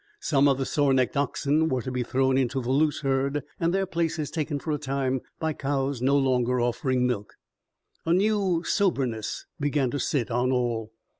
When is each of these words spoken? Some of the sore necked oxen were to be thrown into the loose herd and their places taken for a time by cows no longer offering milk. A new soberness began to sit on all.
Some 0.19 0.47
of 0.47 0.57
the 0.57 0.65
sore 0.65 0.95
necked 0.95 1.15
oxen 1.15 1.69
were 1.69 1.83
to 1.83 1.91
be 1.91 2.01
thrown 2.01 2.35
into 2.35 2.59
the 2.59 2.71
loose 2.71 3.01
herd 3.01 3.43
and 3.59 3.71
their 3.71 3.85
places 3.85 4.31
taken 4.31 4.57
for 4.57 4.71
a 4.71 4.79
time 4.79 5.21
by 5.37 5.53
cows 5.53 6.01
no 6.01 6.17
longer 6.17 6.59
offering 6.59 7.05
milk. 7.05 7.35
A 8.07 8.11
new 8.13 8.63
soberness 8.63 9.45
began 9.59 9.91
to 9.91 9.99
sit 9.99 10.31
on 10.31 10.51
all. 10.51 10.91